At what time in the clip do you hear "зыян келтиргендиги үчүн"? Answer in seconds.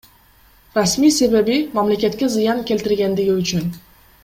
2.33-3.65